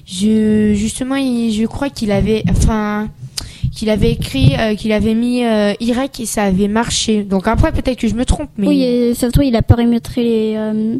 je 0.06 0.74
justement, 0.74 1.16
il- 1.16 1.52
je 1.54 1.66
crois 1.66 1.90
qu'il 1.90 2.12
avait, 2.12 2.44
enfin, 2.50 3.10
qu'il 3.76 3.90
avait 3.90 4.12
écrit, 4.12 4.54
euh, 4.58 4.76
qu'il 4.76 4.92
avait 4.92 5.14
mis 5.16 5.44
euh, 5.44 5.74
Y 5.82 6.20
et 6.22 6.26
ça 6.26 6.44
avait 6.44 6.68
marché. 6.70 7.24
Donc 7.24 7.48
après, 7.48 7.72
peut-être 7.72 8.00
que 8.00 8.08
je 8.08 8.16
me 8.16 8.24
trompe, 8.26 8.50
mais 8.58 8.68
Oui, 8.68 9.16
ça 9.16 9.28
se 9.28 9.32
trouve, 9.32 9.46
il 9.46 9.56
a 9.56 9.62
paramétré 9.62 10.24
les, 10.24 10.54
euh, 10.56 10.96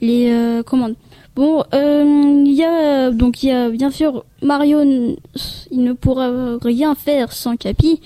les 0.00 0.62
commandes. 0.64 0.96
Bon, 1.34 1.64
euh, 1.72 2.42
il 2.44 2.52
y 2.52 2.62
a 2.62 3.10
donc 3.10 3.42
il 3.42 3.48
y 3.48 3.52
a 3.52 3.70
bien 3.70 3.90
sûr 3.90 4.24
Mario, 4.42 4.82
il 4.82 5.82
ne 5.82 5.92
pourra 5.94 6.58
rien 6.62 6.94
faire 6.94 7.32
sans 7.32 7.56
Capi, 7.56 8.00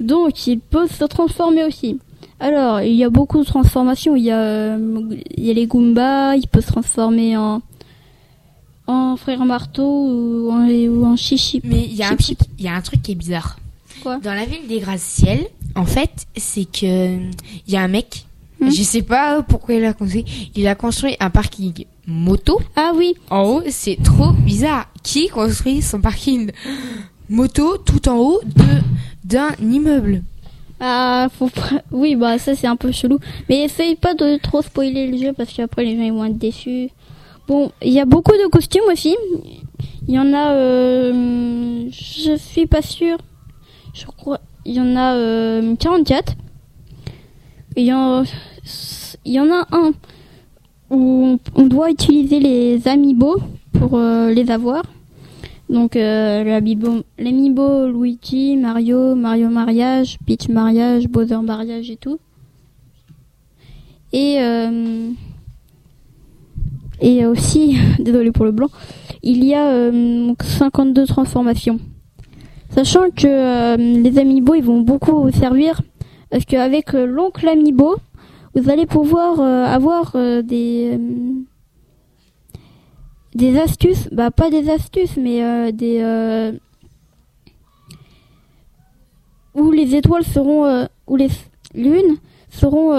donc 0.00 0.46
il 0.46 0.58
peut 0.58 0.88
se 0.88 1.04
transformer 1.04 1.64
aussi. 1.64 1.98
Alors, 2.40 2.80
il 2.80 2.94
y 2.94 3.04
a 3.04 3.10
beaucoup 3.10 3.38
de 3.38 3.44
transformations. 3.44 4.16
Il 4.16 4.24
y 4.24 4.32
a, 4.32 4.40
euh, 4.40 5.00
il 5.36 5.44
y 5.44 5.50
a 5.50 5.54
les 5.54 5.68
Goombas, 5.68 6.34
il 6.34 6.48
peut 6.48 6.60
se 6.60 6.66
transformer 6.66 7.36
en 7.36 7.62
en 8.88 9.16
frère 9.16 9.44
marteau 9.44 9.84
ou 9.84 10.50
en, 10.50 10.66
ou 10.68 11.06
en 11.06 11.14
chichi. 11.14 11.60
mais 11.62 11.84
il 11.84 11.94
y 11.94 12.02
a 12.02 12.08
un 12.08 12.16
Chip, 12.16 12.38
truc, 12.38 12.50
il 12.58 12.64
y 12.64 12.68
a 12.68 12.74
un 12.74 12.80
truc 12.80 13.00
qui 13.00 13.12
est 13.12 13.14
bizarre. 13.14 13.58
Quoi? 14.02 14.18
Dans 14.18 14.34
la 14.34 14.44
ville 14.44 14.66
des 14.66 14.80
Gratte-Ciel, 14.80 15.46
en 15.76 15.84
fait, 15.86 16.26
c'est 16.36 16.64
que 16.64 17.16
il 17.16 17.72
y 17.72 17.76
a 17.76 17.82
un 17.82 17.88
mec. 17.88 18.26
Hmm. 18.62 18.70
Je 18.70 18.82
sais 18.82 19.02
pas 19.02 19.42
pourquoi 19.42 19.74
il 19.74 19.84
a 19.84 19.92
construit. 19.92 20.24
Il 20.54 20.66
a 20.68 20.74
construit 20.74 21.16
un 21.20 21.30
parking 21.30 21.84
moto 22.06 22.60
Ah 22.76 22.92
oui, 22.94 23.14
En 23.30 23.42
haut, 23.44 23.62
c'est 23.68 23.98
trop 24.02 24.32
bizarre. 24.32 24.86
Qui 25.02 25.28
construit 25.28 25.82
son 25.82 26.00
parking 26.00 26.50
moto 27.28 27.76
tout 27.78 28.08
en 28.08 28.16
haut 28.18 28.40
de 28.44 28.64
d'un 29.24 29.50
immeuble? 29.60 30.22
Ah, 30.80 31.28
faut 31.38 31.48
pas- 31.48 31.82
Oui, 31.92 32.16
bah 32.16 32.38
ça 32.38 32.54
c'est 32.56 32.66
un 32.66 32.76
peu 32.76 32.90
chelou. 32.92 33.18
Mais 33.48 33.64
essaye 33.64 33.94
pas 33.96 34.14
de 34.14 34.36
trop 34.38 34.62
spoiler 34.62 35.06
le 35.06 35.16
jeu 35.16 35.32
parce 35.32 35.52
qu'après 35.52 35.84
les 35.84 35.96
gens 35.96 36.02
ils 36.02 36.12
vont 36.12 36.24
être 36.24 36.38
déçus. 36.38 36.88
Bon, 37.48 37.70
il 37.82 37.92
y 37.92 38.00
a 38.00 38.04
beaucoup 38.04 38.32
de 38.32 38.48
costumes 38.48 38.82
aussi. 38.92 39.16
Il 40.08 40.14
y 40.14 40.18
en 40.18 40.32
a, 40.32 40.52
euh, 40.52 41.88
je 41.90 42.36
suis 42.36 42.66
pas 42.66 42.82
sûre. 42.82 43.18
Je 43.94 44.04
crois, 44.06 44.40
il 44.64 44.74
y 44.74 44.80
en 44.80 44.96
a 44.96 45.14
euh, 45.14 45.74
44. 45.76 46.34
Il 47.76 47.84
y 47.84 47.92
en, 47.92 48.24
il 49.24 49.32
y 49.32 49.40
en 49.40 49.50
a 49.50 49.66
un 49.72 49.92
où 50.90 51.38
on, 51.54 51.66
doit 51.66 51.90
utiliser 51.90 52.38
les 52.38 52.86
amiibo 52.86 53.36
pour 53.72 53.94
euh, 53.94 54.30
les 54.30 54.50
avoir. 54.50 54.82
Donc 55.70 55.96
euh, 55.96 56.44
l'amiibo, 57.18 57.86
Luigi, 57.86 58.56
Mario, 58.58 59.14
Mario 59.14 59.48
mariage, 59.48 60.18
Peach 60.26 60.48
mariage, 60.48 61.08
Bowser 61.08 61.38
mariage 61.38 61.90
et 61.90 61.96
tout. 61.96 62.18
Et 64.12 64.36
euh, 64.40 65.10
Et 67.00 67.24
aussi, 67.24 67.78
désolé 67.98 68.30
pour 68.30 68.44
le 68.44 68.52
blanc, 68.52 68.68
il 69.22 69.42
y 69.44 69.54
a 69.54 69.66
euh, 69.66 70.34
52 70.42 71.06
transformations. 71.06 71.80
Sachant 72.68 73.10
que 73.10 73.76
les 73.76 74.18
amiibo 74.18 74.54
ils 74.54 74.64
vont 74.64 74.80
beaucoup 74.80 75.30
servir 75.30 75.82
parce 76.30 76.44
qu'avec 76.46 76.92
l'oncle 76.92 77.46
amiibo, 77.46 77.96
vous 78.54 78.68
allez 78.70 78.86
pouvoir 78.86 79.40
euh, 79.40 79.64
avoir 79.64 80.12
euh, 80.14 80.42
des 80.42 80.92
euh, 80.94 81.32
des 83.34 83.58
astuces, 83.58 84.08
bah 84.12 84.30
pas 84.30 84.50
des 84.50 84.68
astuces 84.68 85.16
mais 85.16 85.42
euh, 85.42 85.72
des 85.72 86.00
euh, 86.02 86.52
où 89.54 89.70
les 89.70 89.94
étoiles 89.94 90.24
seront 90.24 90.66
euh, 90.66 90.84
où 91.06 91.16
les 91.16 91.28
lunes 91.74 92.16
seront 92.50 92.92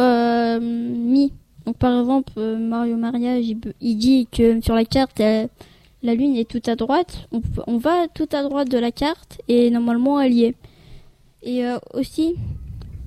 mis. 0.59 1.31
Donc 1.65 1.77
par 1.77 1.99
exemple 1.99 2.33
Mario 2.57 2.97
Mariage 2.97 3.45
il, 3.79 3.97
dit 3.97 4.27
que 4.31 4.59
sur 4.61 4.73
la 4.75 4.83
carte 4.83 5.19
la 5.19 6.15
lune 6.15 6.35
est 6.35 6.49
tout 6.49 6.61
à 6.65 6.75
droite. 6.75 7.27
On, 7.31 7.41
on 7.67 7.77
va 7.77 8.07
tout 8.13 8.27
à 8.33 8.41
droite 8.41 8.69
de 8.69 8.79
la 8.79 8.91
carte 8.91 9.39
et 9.47 9.69
normalement 9.69 10.19
elle 10.19 10.33
y 10.33 10.45
est. 10.45 10.55
Et 11.43 11.63
aussi, 11.93 12.35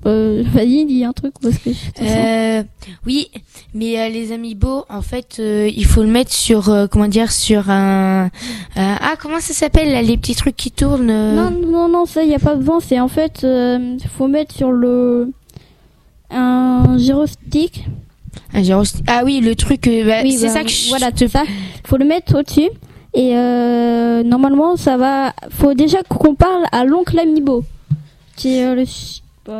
euh, 0.05 0.43
vas-y 0.53 0.85
dis 0.85 1.03
un 1.03 1.13
truc 1.13 1.33
parce 1.41 1.57
que. 1.57 1.69
Euh, 2.01 2.63
oui, 3.05 3.27
mais 3.73 3.99
euh, 3.99 4.09
les 4.09 4.31
amiibo, 4.31 4.85
en 4.89 5.01
fait, 5.01 5.37
euh, 5.39 5.69
il 5.75 5.85
faut 5.85 6.01
le 6.03 6.09
mettre 6.09 6.31
sur, 6.31 6.71
comment 6.91 7.07
dire, 7.07 7.31
sur 7.31 7.69
un, 7.69 8.29
ah, 8.75 9.13
comment 9.21 9.39
ça 9.39 9.53
s'appelle, 9.53 9.91
là, 9.91 10.01
les 10.01 10.17
petits 10.17 10.35
trucs 10.35 10.55
qui 10.55 10.71
tournent. 10.71 11.07
Non 11.07 11.51
non 11.51 11.89
non 11.89 12.05
ça 12.05 12.23
y 12.23 12.33
a 12.33 12.39
pas 12.39 12.55
besoin. 12.55 12.79
C'est 12.79 12.99
en 12.99 13.07
fait 13.07 13.41
euh, 13.43 13.97
faut 14.17 14.27
mettre 14.27 14.53
sur 14.55 14.71
le 14.71 15.31
un 16.29 16.97
gyrostick. 16.97 17.85
un 18.53 18.61
gyrost- 18.61 19.01
Ah 19.07 19.21
oui, 19.25 19.39
le 19.41 19.55
truc, 19.55 19.83
bah, 20.05 20.19
Oui, 20.23 20.33
c'est 20.37 20.47
bah, 20.47 20.53
ça 20.53 20.63
que 20.63 20.69
je 20.69 20.89
voilà 20.89 21.11
te 21.11 21.27
ça. 21.27 21.43
Faut 21.85 21.97
le 21.97 22.05
mettre 22.05 22.37
au-dessus. 22.39 22.69
Et 23.13 23.31
euh, 23.35 24.21
normalement, 24.23 24.75
ça 24.75 24.97
va. 24.97 25.33
Faut 25.49 25.73
déjà 25.73 25.99
qu'on 26.07 26.35
parle 26.35 26.65
à 26.71 26.83
l'oncle 26.85 27.17
Amiibo, 27.17 27.63
qui 28.35 28.57
est 28.57 28.75
le 28.75 28.83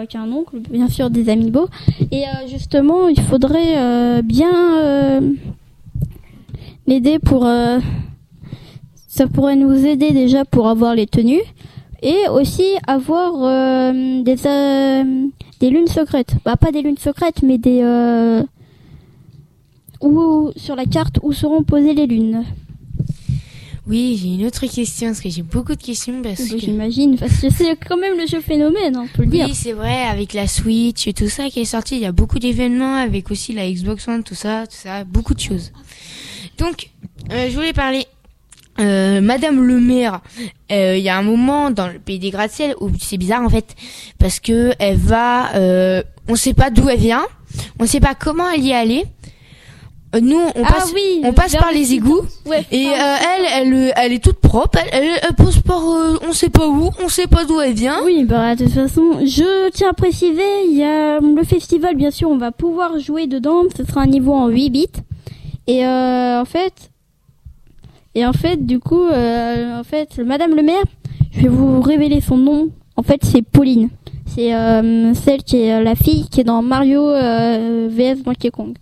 qui 0.07 0.17
est 0.17 0.19
un 0.19 0.31
oncle, 0.31 0.59
bien 0.69 0.87
sûr, 0.89 1.09
des 1.09 1.29
Amiibo. 1.29 1.67
Et 2.11 2.23
euh, 2.23 2.47
justement, 2.47 3.07
il 3.07 3.19
faudrait 3.21 3.77
euh, 3.77 4.21
bien 4.21 4.53
euh, 4.83 5.21
l'aider 6.85 7.19
pour. 7.19 7.45
euh, 7.45 7.79
ça 9.07 9.25
pourrait 9.27 9.55
nous 9.55 9.85
aider 9.85 10.11
déjà 10.11 10.45
pour 10.45 10.67
avoir 10.67 10.93
les 10.93 11.07
tenues 11.07 11.41
et 12.03 12.27
aussi 12.31 12.75
avoir 12.85 13.33
euh, 13.41 14.21
des 14.21 14.45
euh, 14.45 15.27
des 15.59 15.69
lunes 15.71 15.87
secrètes. 15.87 16.35
Bah 16.45 16.55
pas 16.55 16.71
des 16.71 16.83
lunes 16.83 16.97
secrètes, 16.97 17.41
mais 17.41 17.57
des 17.57 17.81
euh, 17.81 18.43
sur 20.55 20.75
la 20.75 20.85
carte 20.85 21.17
où 21.23 21.33
seront 21.33 21.63
posées 21.63 21.95
les 21.95 22.05
lunes. 22.05 22.43
Oui, 23.87 24.19
j'ai 24.21 24.27
une 24.29 24.45
autre 24.45 24.65
question, 24.67 25.07
parce 25.07 25.21
que 25.21 25.29
j'ai 25.29 25.43
beaucoup 25.43 25.73
de 25.73 25.81
questions, 25.81 26.21
parce 26.21 26.39
Oui, 26.41 26.51
que... 26.51 26.59
J'imagine, 26.59 27.17
parce 27.17 27.39
que 27.39 27.49
c'est 27.49 27.77
quand 27.87 27.97
même 27.97 28.17
le 28.17 28.27
jeu 28.27 28.41
phénomène, 28.41 28.95
hein, 28.97 29.05
on 29.05 29.15
peut 29.15 29.23
le 29.23 29.29
dire. 29.29 29.45
Oui, 29.47 29.55
c'est 29.55 29.71
vrai, 29.71 30.03
avec 30.03 30.33
la 30.33 30.47
Switch 30.47 31.07
et 31.07 31.13
tout 31.13 31.29
ça 31.29 31.49
qui 31.49 31.61
est 31.61 31.65
sorti, 31.65 31.95
il 31.95 32.01
y 32.01 32.05
a 32.05 32.11
beaucoup 32.11 32.39
d'événements 32.39 32.95
avec 32.97 33.31
aussi 33.31 33.53
la 33.53 33.69
Xbox 33.71 34.07
One, 34.07 34.23
tout 34.23 34.35
ça, 34.35 34.65
tout 34.67 34.75
ça, 34.75 35.03
beaucoup 35.05 35.33
de 35.33 35.39
choses. 35.39 35.71
Donc, 36.57 36.89
euh, 37.31 37.49
je 37.49 37.55
voulais 37.55 37.73
parler. 37.73 38.05
Euh, 38.79 39.21
Madame 39.21 39.65
le 39.65 39.79
maire, 39.79 40.21
euh, 40.71 40.97
il 40.97 41.03
y 41.03 41.09
a 41.09 41.17
un 41.17 41.23
moment 41.23 41.71
dans 41.71 41.87
le 41.87 41.97
pays 41.97 42.19
des 42.19 42.29
gratte-ciel 42.29 42.75
où 42.79 42.91
c'est 43.01 43.17
bizarre 43.17 43.41
en 43.41 43.49
fait, 43.49 43.75
parce 44.19 44.39
que 44.39 44.71
elle 44.77 44.97
va, 44.97 45.55
euh, 45.55 46.03
on 46.27 46.35
sait 46.35 46.53
pas 46.53 46.69
d'où 46.69 46.87
elle 46.87 46.99
vient, 46.99 47.25
on 47.79 47.87
sait 47.87 47.99
pas 47.99 48.13
comment 48.13 48.47
elle 48.51 48.63
y 48.63 48.69
est 48.69 48.75
allée. 48.75 49.05
Euh, 50.15 50.21
Nous, 50.21 50.37
on 50.37 50.63
ah 50.63 50.73
passe, 50.73 50.93
oui, 50.93 51.21
on 51.23 51.33
passe 51.33 51.51
vers 51.51 51.61
par 51.61 51.71
le 51.71 51.77
les 51.77 51.93
égouts. 51.93 52.21
Ouais, 52.45 52.65
Et 52.71 52.87
euh, 52.87 52.91
elle, 52.93 53.45
elle, 53.73 53.93
elle 53.95 54.13
est 54.13 54.23
toute 54.23 54.39
propre. 54.39 54.79
Elle, 54.81 55.03
elle, 55.03 55.19
elle 55.21 55.35
passe 55.35 55.59
par, 55.59 55.83
euh, 55.83 56.17
on 56.27 56.31
sait 56.31 56.49
pas 56.49 56.67
où, 56.67 56.89
on 57.03 57.09
sait 57.09 57.27
pas 57.27 57.43
d'où 57.45 57.59
elle 57.59 57.73
vient. 57.73 57.97
Oui, 58.05 58.23
bah 58.23 58.55
de 58.55 58.63
toute 58.63 58.73
façon, 58.73 59.19
je 59.25 59.69
tiens 59.71 59.89
à 59.89 59.93
préciser, 59.93 60.65
il 60.69 60.77
y 60.77 60.83
a 60.83 61.19
le 61.19 61.43
festival, 61.43 61.95
bien 61.95 62.11
sûr, 62.11 62.29
on 62.29 62.37
va 62.37 62.51
pouvoir 62.51 62.97
jouer 62.99 63.27
dedans, 63.27 63.63
ce 63.75 63.83
sera 63.83 64.01
un 64.01 64.07
niveau 64.07 64.33
en 64.33 64.47
8 64.47 64.69
bits. 64.69 64.87
Et 65.67 65.85
euh, 65.85 66.41
en 66.41 66.45
fait, 66.45 66.91
et 68.15 68.25
en 68.25 68.33
fait, 68.33 68.65
du 68.65 68.79
coup, 68.79 69.03
euh, 69.03 69.79
en 69.79 69.83
fait, 69.83 70.17
Madame 70.19 70.55
le 70.55 70.63
maire, 70.63 70.83
je 71.33 71.41
vais 71.41 71.49
vous 71.49 71.81
révéler 71.81 72.21
son 72.21 72.37
nom. 72.37 72.69
En 72.95 73.03
fait, 73.03 73.19
c'est 73.23 73.43
Pauline. 73.43 73.89
C'est 74.25 74.55
euh, 74.55 75.13
celle 75.13 75.43
qui 75.43 75.57
est 75.57 75.73
euh, 75.73 75.83
la 75.83 75.95
fille 75.95 76.27
qui 76.29 76.41
est 76.41 76.43
dans 76.43 76.61
Mario 76.61 77.07
euh, 77.07 77.87
vs 77.91 78.23
Donkey 78.23 78.49
Kong. 78.49 78.75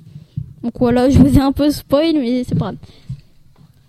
Donc 0.65 0.73
voilà, 0.79 1.11
je 1.11 1.19
vous 1.19 1.37
ai 1.37 1.41
un 1.41 1.51
peu 1.51 1.69
spoil, 1.69 2.15
mais 2.15 2.43
c'est 2.43 2.55
pas 2.55 2.71
grave. 2.71 2.77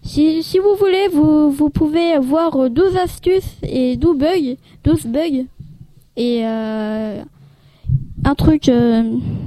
Si, 0.02 0.42
si 0.42 0.58
vous 0.58 0.74
voulez, 0.78 1.08
vous, 1.08 1.50
vous 1.50 1.70
pouvez 1.70 2.12
avoir 2.12 2.54
euh, 2.56 2.68
12 2.68 2.98
astuces 2.98 3.56
et 3.62 3.96
12 3.96 4.18
bugs, 4.18 4.56
12 4.84 5.06
bugs 5.06 5.46
et 6.18 6.42
euh, 6.44 7.22
un 8.26 8.34
truc 8.34 8.68
euh, 8.68 9.04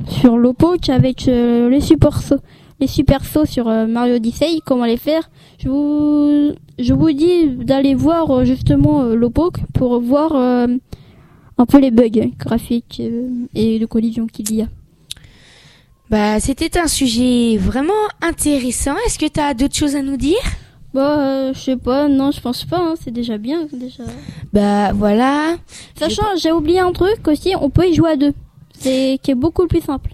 sur 0.08 0.38
l'Opoke 0.38 0.90
avec 0.90 1.28
euh, 1.28 1.70
les 1.70 1.82
super 1.82 3.24
sauts, 3.24 3.46
sur 3.46 3.68
euh, 3.68 3.86
Mario 3.86 4.16
Odyssey, 4.16 4.60
comment 4.66 4.86
les 4.86 4.98
faire. 4.98 5.30
Je 5.60 5.70
vous, 5.70 6.54
je 6.80 6.94
vous 6.96 7.12
dis 7.12 7.46
d'aller 7.48 7.94
voir 7.94 8.32
euh, 8.32 8.44
justement 8.44 9.04
euh, 9.04 9.14
l'Opoke 9.14 9.60
pour 9.76 10.02
voir 10.02 10.36
euh, 10.36 10.66
un 11.60 11.66
peu 11.68 11.78
les 11.78 11.92
bugs 11.92 12.32
graphiques 12.40 13.04
euh, 13.06 13.30
et 13.54 13.78
de 13.78 13.86
collision 13.86 14.26
qu'il 14.26 14.52
y 14.52 14.64
a. 14.64 14.68
Bah, 16.10 16.40
c'était 16.40 16.80
un 16.80 16.88
sujet 16.88 17.58
vraiment 17.58 17.94
intéressant. 18.22 18.96
Est-ce 19.06 19.20
que 19.20 19.28
tu 19.28 19.40
as 19.40 19.54
d'autres 19.54 19.76
choses 19.76 19.96
à 19.96 20.02
nous 20.02 20.18
dire? 20.18 20.38
Bah, 20.94 21.20
euh, 21.20 21.54
je 21.54 21.60
sais 21.60 21.78
pas, 21.78 22.08
non, 22.08 22.32
je 22.32 22.42
pense 22.42 22.66
pas, 22.66 22.80
hein, 22.80 22.96
c'est 23.04 23.12
déjà 23.12 23.38
bien, 23.38 23.68
déjà. 23.72 24.04
Bah, 24.52 24.92
voilà. 24.94 25.56
Sachant, 25.98 26.36
j'ai 26.42 26.52
oublié 26.52 26.80
un 26.80 26.92
truc 26.94 27.28
aussi, 27.28 27.54
on 27.62 27.70
peut 27.70 27.88
y 27.88 27.94
jouer 27.94 28.12
à 28.12 28.16
deux. 28.16 28.34
C'est 28.80 29.20
qui 29.22 29.32
est 29.32 29.36
beaucoup 29.36 29.68
plus 29.68 29.82
simple. 29.82 30.10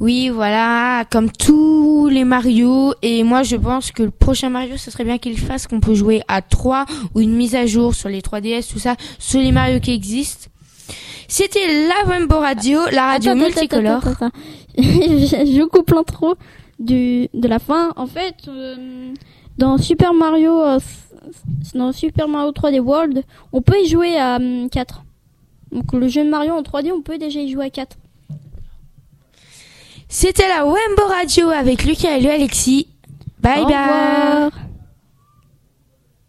Oui, 0.00 0.30
voilà, 0.30 1.04
comme 1.12 1.30
tous 1.30 2.08
les 2.08 2.24
Mario. 2.24 2.94
Et 3.02 3.22
moi, 3.22 3.44
je 3.44 3.54
pense 3.54 3.92
que 3.92 4.02
le 4.02 4.10
prochain 4.10 4.48
Mario, 4.50 4.76
ce 4.76 4.90
serait 4.90 5.04
bien 5.04 5.18
qu'il 5.18 5.38
fasse 5.38 5.68
qu'on 5.68 5.78
peut 5.78 5.94
jouer 5.94 6.22
à 6.26 6.42
3 6.42 6.86
ou 7.14 7.20
une 7.20 7.34
mise 7.36 7.54
à 7.54 7.66
jour 7.66 7.94
sur 7.94 8.08
les 8.08 8.20
3DS, 8.20 8.72
tout 8.72 8.80
ça, 8.80 8.96
sur 9.20 9.40
les 9.40 9.52
Mario 9.52 9.78
qui 9.78 9.92
existent. 9.92 10.48
C'était 11.28 11.86
la 11.88 12.08
Wembo 12.08 12.38
Radio, 12.38 12.80
la 12.92 13.06
radio 13.06 13.30
Attends, 13.30 13.40
multicolore. 13.40 13.96
attends, 14.06 14.26
attends, 14.26 14.38
je 14.78 15.64
coupe 15.64 15.90
l'intro 15.90 16.34
du 16.78 17.28
de 17.32 17.48
la 17.48 17.58
fin. 17.58 17.92
En 17.96 18.06
fait, 18.06 18.34
euh, 18.48 19.12
dans 19.58 19.78
Super 19.78 20.14
Mario, 20.14 20.60
euh, 20.62 20.78
dans 21.74 21.92
Super 21.92 22.28
Mario 22.28 22.50
3D 22.52 22.80
World, 22.80 23.22
on 23.52 23.62
peut 23.62 23.80
y 23.82 23.88
jouer 23.88 24.18
à 24.18 24.38
4. 24.70 25.04
Donc 25.72 25.92
le 25.92 26.08
jeu 26.08 26.24
de 26.24 26.30
Mario 26.30 26.52
en 26.52 26.62
3D, 26.62 26.92
on 26.92 27.02
peut 27.02 27.18
déjà 27.18 27.40
y 27.40 27.50
jouer 27.50 27.66
à 27.66 27.70
4. 27.70 27.96
C'était 30.08 30.48
la 30.48 30.64
Wembo 30.64 31.06
Radio 31.08 31.48
avec 31.48 31.84
Lucas 31.84 32.16
et 32.18 32.20
le 32.20 32.30
Alexis. 32.30 32.88
Bye 33.40 33.62
Au 33.62 33.66
bye. 33.66 33.74
revoir. 33.74 34.50